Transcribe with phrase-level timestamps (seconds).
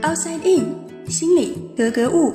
[0.00, 2.32] Outside In，心里格格物。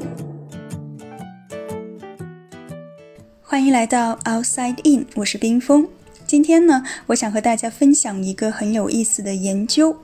[3.41, 5.88] 欢迎来到 Outside In，我是冰峰。
[6.28, 9.96] 今天呢，我想和大家分享一个很有意思的研究。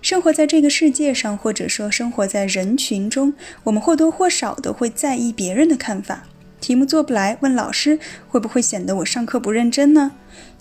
[0.00, 3.34] 生活在这个世界上，或者说生活在人群中，
[3.64, 6.24] 我们或多或少的会在意别人的看法。
[6.64, 10.12] 题目做不来，问老师会不会显得我上课不认真呢？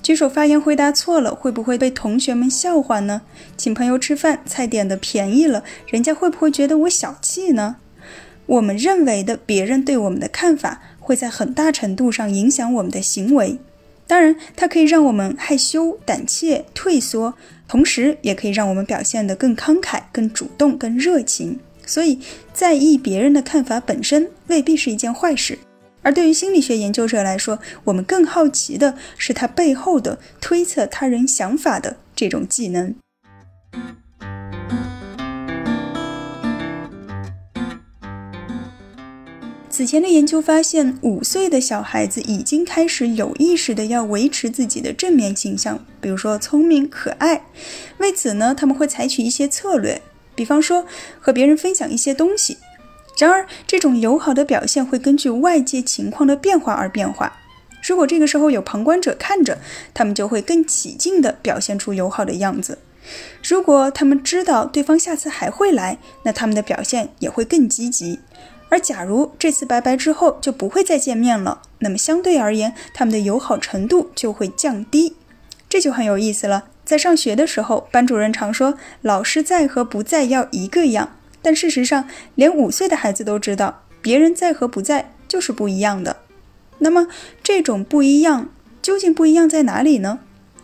[0.01, 3.21] 举手发言回答错了，会不会被同学们笑话呢？
[3.55, 7.77] 请朋友吃饭，菜点的便宜了，人家会不会觉得我小气呢？
[8.47, 13.59] 我们认为的别人对我们的看法，会在很大程度上影响我们的行为。
[14.05, 17.35] 当然，它可以让我们害羞、胆怯、退缩，
[17.69, 21.61] 同时也可以让我们表现得更慷慨、更主动、更热情。
[21.85, 22.19] 所以，
[22.53, 25.57] 在意别人的看法本身未必是一件坏事。
[26.03, 32.93] 而对于心理学研究者来说，我们更好奇的是他背后的推测他人想法的这种技能。
[39.69, 47.45] 此前的研究发现，五岁的小孩子已经开始有意识的要维持自己的正面形象，比如说聪明可爱。
[47.97, 49.99] 为此呢，他们会采取一些策略，
[50.35, 50.85] 比方说
[51.19, 52.57] 和别人分享一些东西。
[53.17, 57.39] 然而，这种友好的表现会根据外界情况的变化而变化。
[57.87, 59.59] 如果这个时候有旁观者看着，
[59.93, 62.75] 他们就会更起劲地表现出友好的样子；
[63.43, 68.19] 如果他们知道对方下次还会来，那他们的表现也会更积极。
[68.69, 75.15] 而假如这次拜拜之后就不会再见面了，那么相对而言，他们的友好程度就会降低。
[75.69, 76.65] 这就很有意思了。
[76.85, 86.21] 在上学的时候，班主任常说：“老师在和不在要一个样。”但事实上，连五岁的孩子都知道，别人在和不在就是不一样的。
[86.79, 87.07] 那么，
[87.43, 88.49] 这种不一样
[88.81, 90.19] 究竟不一样在哪里呢？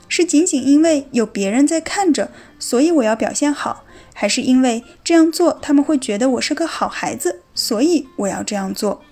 [0.08, 3.84] 是仅仅因为有别人在看着，所以我要表现好，
[4.16, 9.04] 还是因为这样做他们会觉得我是个好孩子，所以我要这样做？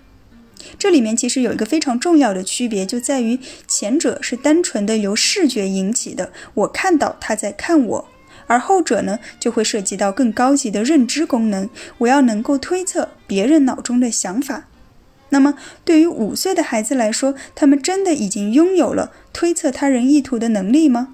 [0.80, 8.08] 这里面其实有一个非常重要的区别，就在于前者是单纯的由视觉引起的，我看到他在看我。
[8.48, 11.70] 而后者呢，就会涉及到更高级的认知功能。
[12.00, 14.64] 我要能够推测别人脑中的想法。
[15.30, 21.10] 那么，对于五岁的孩子来说，他们真的已经拥有了推测他人意图的能力吗？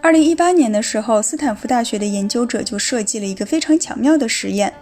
[0.00, 4.72] 二零一八年的时候，斯坦福大学的研究者就设计了一个非常巧妙的实验。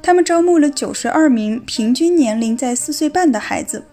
[0.00, 3.84] 他们招募了九十二名平均年龄在四岁半的孩子。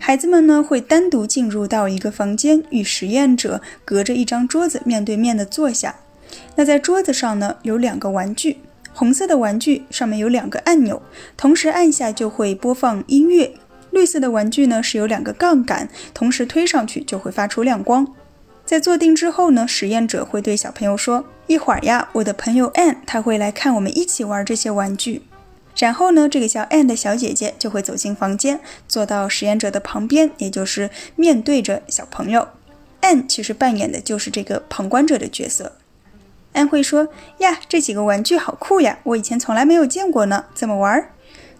[0.00, 5.96] 孩子们呢会单独进入到一个房间，与实验者隔着一张桌子面对面的坐下。
[6.56, 8.58] 那在桌子上呢有两个玩具，
[8.92, 11.02] 红色的玩具上面有两个按钮，
[11.36, 13.50] 同时按下就会播放音乐；
[13.90, 18.06] 绿色的玩具呢是有两个杠杆，同时推上去就会发出亮光。
[18.64, 25.22] 在坐定之后呢，实验者会对小朋友说：“一会儿呀，我的朋友 Ann 他会来看我们一起玩这些玩具。”
[25.78, 32.48] 然后呢，这个叫 Anne 的小姐姐就会走进房间，坐到实验者的旁边，也就是面对着小朋友。
[33.00, 35.72] Anne 其实扮演的就是这个旁观者的角色。
[36.52, 41.10] Anne 会说：“呀，这几个玩具好酷呀，我以前从来没有见过呢，怎么玩？”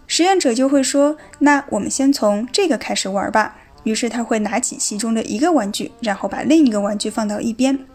[0.05, 7.85] 实验者就会说：“那我们先从这个开始玩吧。”于是他会拿起其中的一个玩具，然后把另一个玩具放到一边。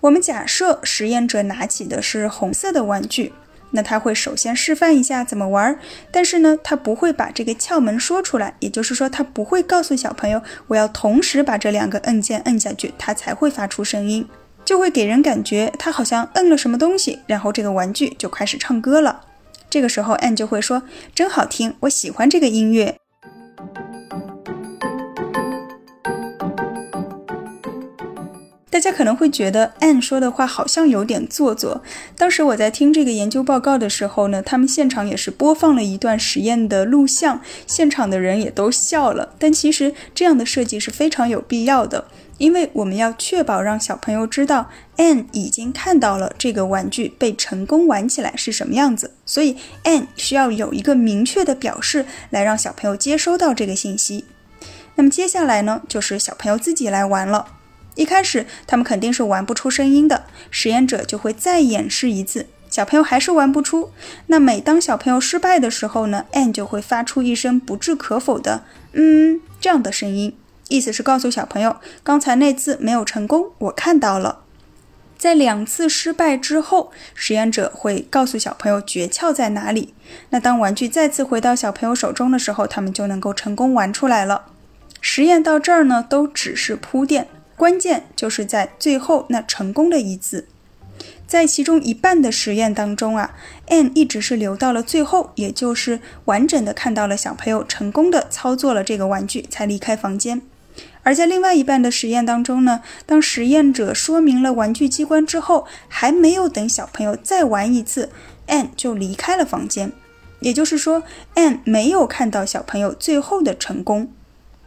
[0.00, 3.32] 我们假设实验者拿起的是红色的玩具。
[3.72, 5.78] 那他会首先示范一下怎么玩，
[6.10, 14.28] 但是呢，他不会把这个窍门说出来，也就是说，他不会告诉小朋友，我要同时把这两个按键摁下去，它才会发出声音，
[14.64, 19.22] 就会给人感觉他好像摁了什么东西，然后这个玩具就开始唱歌了。
[19.68, 20.82] 这个时候按就会说，
[21.14, 23.01] 真好听，我喜欢这个音乐。
[28.72, 31.82] 大家可能会觉得 Anne 说的话好像有点做作。
[32.16, 39.34] 当时我在听这个研究报告的时候呢，他们现场也是播放了一段实验的录像，现场的人也都笑了。
[39.38, 42.06] 但其实这样的设计是非常有必要的，
[42.38, 54.24] 因为我们要确保让小朋友知道 Anne 已经看到了这个玩具被成功玩起来是什么样子，所以 Anne 需要有一个明确的表示来让小朋友接收到这个信息。
[54.94, 57.46] 那么接下来呢，就是小朋友自己来玩了。
[57.94, 60.24] 一开始，他们肯定是玩不出声音的。
[60.50, 63.90] 实验者就会再演示一次，小朋友还是玩不出。
[64.26, 70.36] 那每当小朋友失败的时候呢，Anne 就会发出一声不置可否的“嗯”这样的声音，
[70.68, 74.38] 意思是告诉小朋友，刚才那次没有成功，我看到了。
[75.18, 79.94] 在两次失败之后，实验者会告诉小朋友诀窍在哪里。
[80.30, 84.46] 那当玩具再次回到小朋友手中的时候，他们就能够成功玩出来了。
[85.00, 87.28] 实验到这儿呢，都只是铺垫。
[87.62, 90.48] 关键就是在最后那成功的一字。
[91.28, 93.36] 在其中一半的实验当中啊
[93.66, 100.42] ，N 一直是留到了最后，也就是完整的看到了小朋友成功的操作了这个玩具才离开房间。
[101.04, 108.10] 而在另外一半的实验当中呢，当实验者说明了玩具机关之后，还没有等小朋友再玩一次
[108.46, 109.92] ，N 就离开了房间。
[110.40, 111.04] 也就是说
[111.34, 114.12] ，N 没有看到小朋友最后的成功。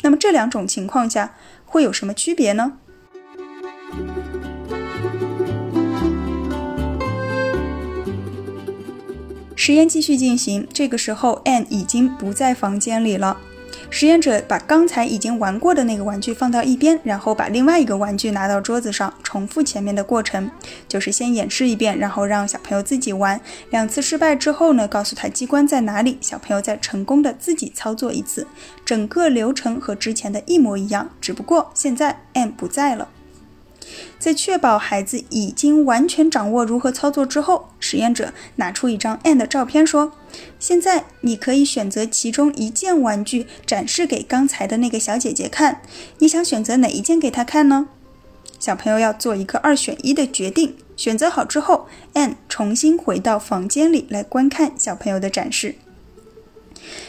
[0.04, 2.78] 那么这两种情况下会有什么区别呢？
[9.66, 13.36] 实验继续进行，这个时候 a n n 已经不在房间里了。
[13.90, 20.52] 实验者把刚才已经玩过的那个玩具放到一边，然后把另外一个玩具拿到桌子上，重复前面的过程，
[20.88, 23.42] 就是先演示一遍，然后让小朋友自己玩。
[23.72, 28.46] 两次失败之后呢，告诉他机关在哪里，小朋友再成功的自己操作一次，
[28.86, 33.10] 整个流程和之前的一模一样，只不过现在 n 不在了。
[34.18, 40.14] 在确保孩子已经完全掌握如何操作之后，实验者拿出一张 Anne 的照片，说
[40.60, 45.82] ：“现在你可以选择其中一件玩具展示给刚才的那个小姐姐看。
[46.20, 47.90] 你想选择哪一件给她看呢？”
[48.60, 50.76] 小朋友要做一个二选一的决定。
[50.98, 55.76] 选择好之后，Anne 重新回到房间里来观看小朋友的展示。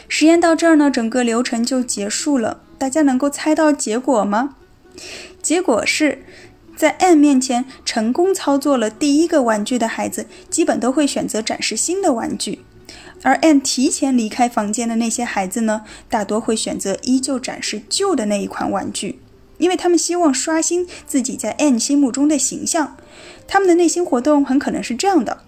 [0.07, 2.61] 实验到这儿呢，整个流程就结束了。
[2.77, 4.55] 大家能够猜到结果吗？
[5.41, 6.23] 结果是。
[6.77, 12.59] 在 n 面前成功操作了第一个玩具的孩子，基本都会选择展示新的玩具；
[13.23, 19.19] 而 n 提前离开房间的那些孩子呢，大多会选择依旧展示旧的那一款玩具，
[19.57, 22.95] 因为他们希望刷新自己在 n 心目中的形象。
[23.47, 25.39] 他们的内心活动很可能是这样的：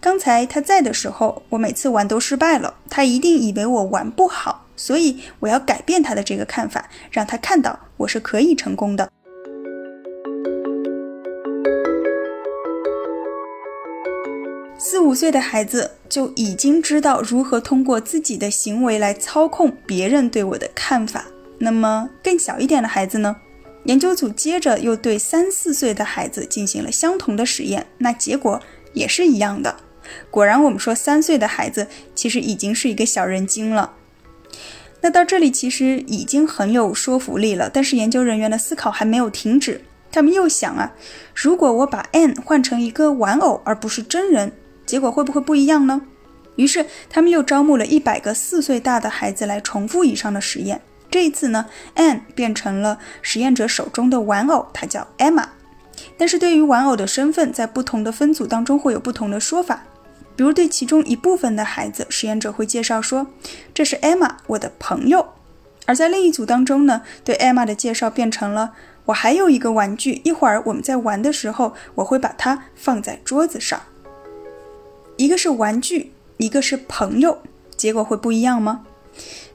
[0.00, 9.08] 刚才他在的时候，我每次玩都失败了，他一定以为我玩不好，所以我要改变他的这个看法，让他看到我是可以成功的。
[14.90, 21.26] 四五岁的孩子就已经知道如何通过自己的行为来操控别人对我的看法。
[21.58, 23.36] 那么更小一点的孩子呢？
[23.84, 28.62] 研究组接着又对三四岁的孩子进行了相同的实验，那结果
[28.94, 29.76] 也是一样的。
[30.30, 33.92] 果然，我们说三岁的孩子其实已经是一个小人精了。
[35.02, 39.82] 那到这里其实已经很有说服力了，但是研究人员的思考还没有停止。
[40.10, 40.94] 他们又想啊，
[41.34, 44.50] 如果我把 N 换成一个玩偶而不是真人。
[44.88, 46.00] 结果会不会不一样呢？
[46.56, 50.80] 于是他们又招募了一百个四岁大的孩子来重复以上的实验。
[51.10, 55.44] 这一次呢，Anne 变成了实验者手中的玩偶，它叫 Emma。
[56.16, 59.84] 但是对于玩偶的身份，在不同的分组当中会有不同的说法。
[60.34, 63.26] 比如对其中一部分的孩子，实验者会介绍说
[63.74, 65.26] ：“这是 Emma，我的朋友。”
[65.86, 68.72] 而在另一组当中呢，对 Emma 的介绍变成了
[69.06, 73.80] ：“我还有一个玩具，一会儿我们在玩的时候，我会把它放在桌子上。”
[75.18, 77.42] 一个是玩具，一个是朋友，
[77.76, 78.86] 结果会不一样吗？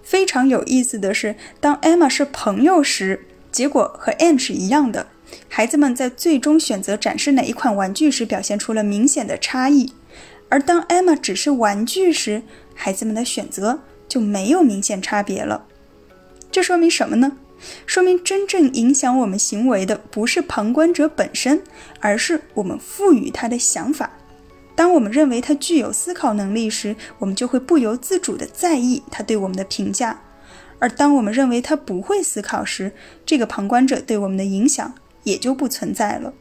[0.04, 5.08] 非常有意思的是，当 Emma 是朋友时，结果和 Anne 是一样的。
[5.48, 9.94] 孩子们在最终选择展示哪一款玩具时，表现出了明显的差异。
[10.50, 12.44] 而当 Emma 只是玩具时，
[12.76, 13.80] 孩子们的选择
[14.10, 15.66] 就没有明显差别了。
[16.52, 17.38] 这说明什么呢？
[17.86, 21.64] 说明真正影响我们行为的不是旁观者本身，
[22.02, 24.12] 而是我们赋予他的想法。
[24.76, 30.18] 当我们认为他具有思考能力时，我们就会不由自主地在意他对我们的评价；
[30.80, 32.92] 而当我们认为他不会思考时，
[33.26, 36.34] 这个旁观者对我们的影响也就不存在了。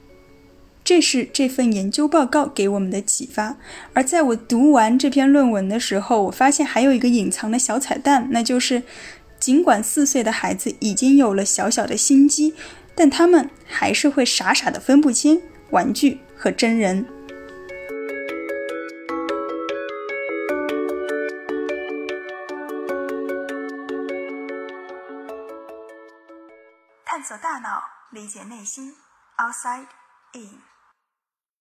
[0.85, 3.57] 这是这份研究报告给我们的启发。
[3.93, 8.83] 而在我读完这篇论文的时候，我发现还有一个隐藏的小彩蛋，那就是
[9.39, 12.55] 尽管四岁的孩子已经有了小小的心机，
[12.97, 17.07] 但他们还是会傻傻的分不清玩具和真人。
[28.12, 28.96] 理解内心。
[29.38, 29.88] Outside
[30.34, 30.71] in。